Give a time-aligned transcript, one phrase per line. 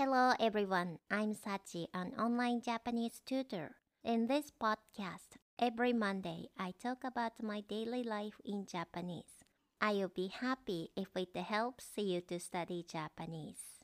[0.00, 3.76] Hello everyone, I'm Sachi, an online Japanese tutor.
[4.02, 9.44] In this podcast, every Monday I talk about my daily life in Japanese.
[9.78, 13.79] I will be happy if it helps you to study Japanese.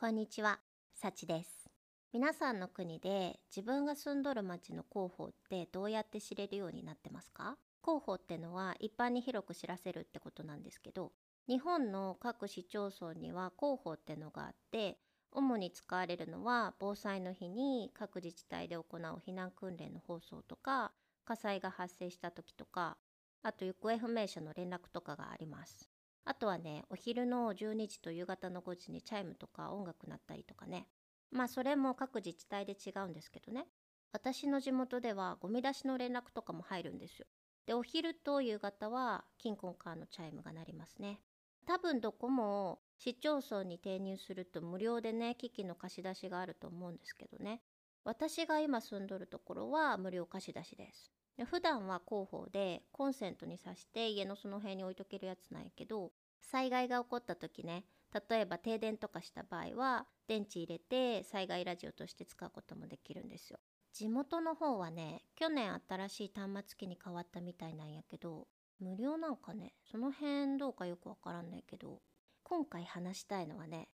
[0.00, 0.60] こんにちは、
[0.94, 1.68] さちです。
[2.10, 7.58] 皆さんの国で自分が住んどる町の広報ってどうやって知れるようになってますか？
[7.84, 11.12] 広報ってのは一般に広く知らせるってことなんですけど、
[11.46, 14.96] 日本の各市町村には広報ってのがあって、
[15.32, 20.92] 主に使われるのは防災の日に各自治体で行う避難訓練の放送とか、
[21.26, 22.96] 火災が発生した時とか、
[23.42, 25.90] あと行方不明者の連絡とかがあります。
[26.24, 30.88] あとはね、お昼の12時と夕方の5時にチャイムとか音楽鳴ったりとかね。
[31.30, 33.68] まあそれも各自治体で違うんですけどね。
[34.12, 37.26] 私の地元ではゴミ出しの連絡とかも入るんですよ。
[37.66, 41.20] で、お昼と夕方はキンコンカーのチャイムが鳴りますね。
[41.66, 47.62] 多分どこも市町村に転入すると無料でね、機器の貸し出しがあると思うんですけどね。
[48.04, 51.12] 私が今住んどるところは無料貸し出しです。
[51.36, 56.12] で普段は広報でコンセントに挿して家のその辺に置いとけるやつなんやけど
[56.42, 57.84] 災害が起こった時ね
[58.28, 63.58] 例えば停電とかした場合は電池入れて災害ラジオとして使うこともできるんですよ
[63.92, 68.46] 地元の方はね去年新しい端末機に変わったみたいなんやけど
[68.78, 72.00] 無料なんかねその辺どうかよくわからんないけど
[72.42, 73.88] 今回話したいのはね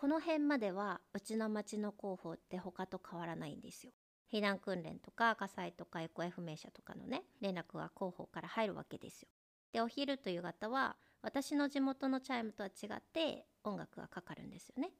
[0.00, 3.90] この辺まではうちの町の広報って他と変わらないんですよ
[4.32, 9.28] 避難訓練とか火災とか行方不明者とかのね連絡が広報から入るわけですよ。
[9.72, 14.90] でお昼と夕方は私の地元のチャイムとは違って音楽がかかるんですよね。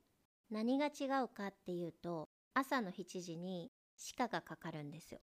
[0.51, 3.71] 何が違うかっていうと朝の7時に
[4.17, 5.21] 鹿がかかるんですよ。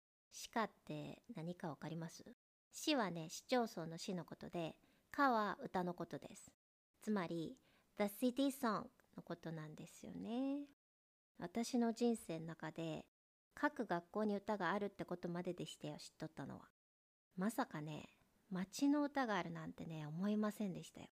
[0.53, 2.23] 鹿って何かわかります？
[2.72, 4.75] 市はね市町村の市のことで
[5.15, 6.50] 歌は歌のことです。
[7.00, 7.56] つまり
[7.97, 8.83] The City Song
[9.17, 10.67] のことなんですよね。
[11.39, 13.05] 私の人生の中で
[13.55, 16.62] 各学校に歌があるってことまででしたよ知っとったのは。
[17.37, 18.09] まさかね
[18.51, 21.09] 町の歌があるなんてね思いませんでしたよ。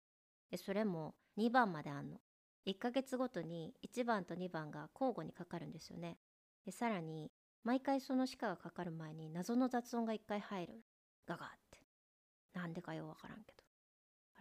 [0.51, 2.17] でそれも2番まであんの。
[2.65, 6.17] 1ヶ月ごとに1番と2番が交互にかかるんですよね。
[6.65, 7.31] でさらに
[7.63, 10.73] 毎回その鹿がかかる前に謎の雑音が1回入る。
[11.25, 11.79] ガガって。
[12.53, 13.63] なんでかようわからんけど。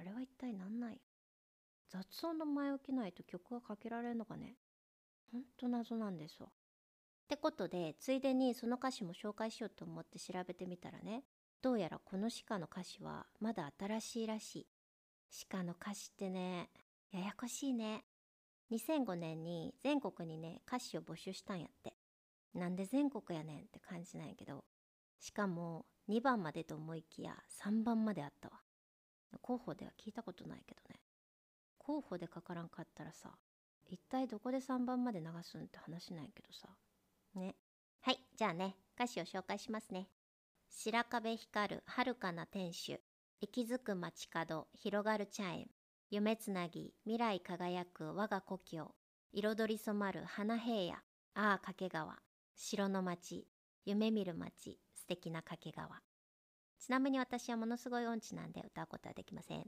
[0.01, 0.99] あれは一体なんなんよ
[1.89, 4.57] 雑音の前置きないと曲がかけられるのかね
[5.33, 6.49] ほんと謎なんですわ。
[6.49, 6.51] っ
[7.29, 11.25] てことでついでにその歌詞も紹介しようと思って調べてみたらね
[11.61, 14.67] どうやらこの鹿の歌詞はまだ新しいらしい。
[15.51, 16.71] 鹿の歌詞ってね
[17.13, 18.05] ややこしいね。
[18.71, 21.95] 2005年に全国にね歌詞を募集したんやって。
[22.55, 24.65] なんで全国やねんって感じなんやけど
[25.21, 28.61] しかも2番までと思いきや3番まであったわ。
[29.43, 30.98] 候補では聞いたことないけどね。
[31.89, 33.31] 候補でかからんかったらさ
[33.89, 36.69] 一体どこで3番まで流すんって話なんやけどさ。
[37.35, 37.55] ね。
[38.03, 40.09] はい、じゃあね、歌詞を紹介しますね。
[40.69, 43.01] 白壁光る遥かな天守、
[43.41, 45.67] 息づく街角、広がるチャイム、
[46.11, 48.15] 夢つなぎ、未来輝く。
[48.15, 48.95] 我が故郷、
[49.33, 50.99] 彩り染まる花平野、
[51.35, 52.19] ああ掛川、
[52.55, 53.47] 城の街、
[53.87, 56.03] 夢見る街、素敵な掛川。
[56.79, 59.67] ちなみに私はものすごい音痴なんで歌うことはできません。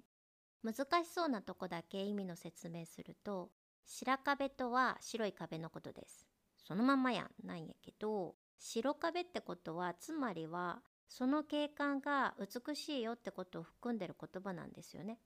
[0.62, 3.50] 難しそうなとこだけ意味の説明すると、
[3.84, 6.30] 白壁とは白い壁のことです。
[6.70, 15.18] そのままやんなんやけど白壁ってことはつまりはその景観が美しいよってことを含んでる言葉なんですよね。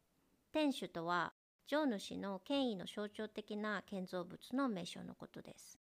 [0.53, 1.35] 天守とは
[1.67, 5.79] 城主の権威の象徴的な建造物の名称のことです。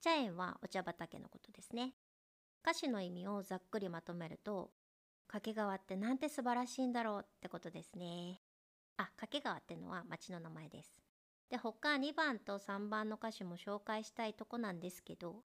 [0.00, 1.94] 茶園はお茶畑のことですね。
[2.62, 4.70] 歌詞の意味をざっくりまとめると
[5.26, 8.40] 掛川ってなんて素晴らしいんだろうってことですね。
[9.00, 11.00] あ、掛川ってのは町の名前です。
[11.48, 15.42] で他2番と3番の歌詞も紹介したいとこなんですけど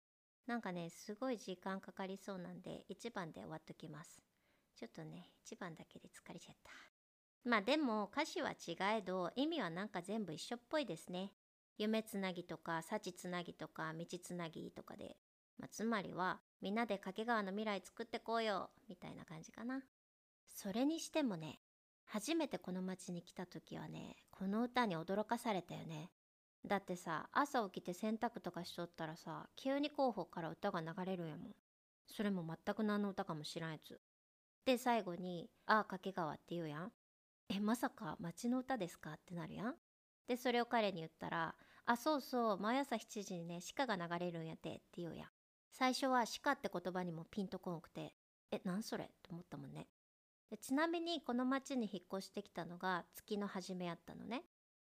[0.48, 4.22] なんかねすごい時間かかりそうなんで1番で終わっときます。
[4.76, 6.72] ちょっとね1番だけで疲れちゃった。
[7.44, 11.34] まあでも歌詞は違えど意味はなんか全部一緒っぽいですね。
[11.78, 15.18] 夢つなぎとか幸つなぎとか道つなぎとかで、
[15.58, 19.82] まあ、つまりはみんなで掛川の未来作ってこうよみたいな感じかな。
[20.48, 21.60] それにしてもね
[22.12, 26.10] 初めてこの町に来た時はねこの歌に驚かされたよね。
[26.66, 31.56] だってさ朝起きて洗濯とかしとったらさ急に候補から歌が流れるんやもん。
[32.08, 34.00] それも全く何の歌かも知らんやつ。
[34.66, 36.92] で最後に「ああ掛川」って言うやん。
[37.50, 39.76] えまさか町の歌ですかってなるやん。
[40.28, 41.56] でそれを彼に言ったら
[41.92, 45.30] 「あ、そうそう、毎朝7時にね、鹿が流れるんやてって言うやん。
[45.72, 48.14] 最初は鹿って言葉にもピンとこんくて、
[48.52, 49.12] え、なんそれ？
[49.24, 49.88] と思ったもんね。
[50.50, 54.44] でちなみにこの町に引っ越してきたのが月の初めやったのね。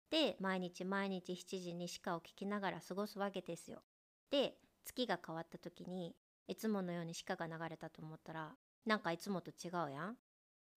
[0.10, 3.84] で、毎日毎日7時に鹿を聞きながら過ごすわけですよ。
[4.32, 6.16] で、月が変わった時に、
[6.48, 10.18] いつものように鹿が流れたと思ったら、なんかいつもと違うやん。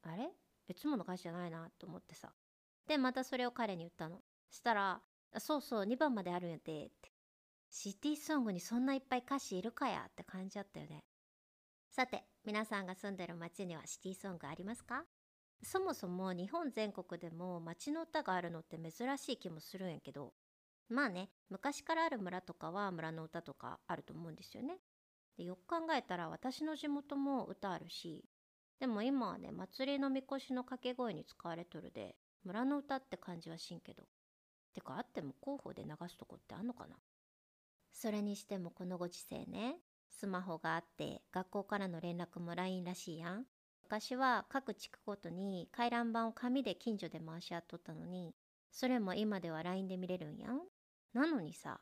[0.03, 0.29] あれ？
[0.69, 2.33] いつもの歌詞じゃないなと思ってさ。
[2.87, 4.21] で、またそれを彼に言ったの。
[4.51, 5.01] したら、
[5.39, 7.13] そうそう、2番まであるんやて、って。
[7.71, 11.05] シティソングにそんないっぱい歌詞いるかやって感じだったよね。
[11.95, 15.05] さて、皆さんが住んでる街にはシティソングありますか？
[15.63, 20.33] そもそも日本全国でも街の歌があるのって珍しい気もするんやけど、
[20.89, 24.79] まあね、昔からある村とかは村の歌とかあると思うんですよね。
[25.37, 28.25] でよく考えたら私の地元も歌あるし、
[28.81, 34.05] でも今はね、祭りのみこしの掛け声に使われとるで、村の歌って感じはしんけど。
[34.73, 36.97] てかあっても広報で流すとこってあんのかな？
[37.93, 39.77] それにしてもこのご時世ね、
[40.13, 43.47] スマホがあって学校からの連絡も LINE らしいやん。
[43.85, 48.35] 昔は各地区ごとに回覧板を紙で近所で回し合っとったのに、
[48.71, 50.61] それも今では LINE で見れるんやん。
[51.13, 51.81] なのにさ、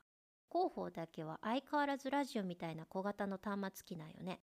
[0.50, 4.40] 広報だけは相変わらずラジオみたいな小型の端末機なんよね。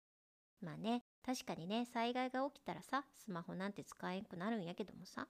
[0.61, 5.27] まあね、確かにね、災害が起きたらさ、スマホなんて使えんくなるんやけどもさ。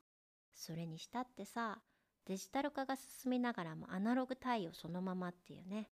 [0.54, 1.82] それにしたってさ、
[2.26, 5.90] デジタル化が進みながらもアナログ対応そのままっていうね。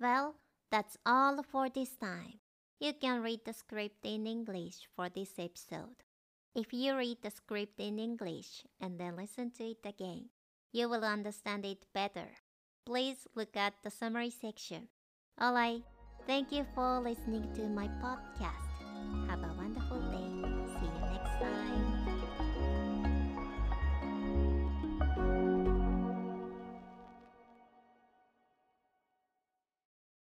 [0.00, 0.34] Well,
[0.70, 2.40] that's all for this time.
[2.80, 6.02] You can read the script in English for this episode.
[6.54, 10.30] If you read the script in English and then listen to it again,
[10.72, 12.28] you will understand it better.
[12.84, 14.88] Please look at the summary section.
[15.40, 15.82] Alright,
[16.26, 18.66] thank you for listening to my podcast.
[19.28, 20.42] Have a wonderful day.
[20.74, 21.86] See you next time.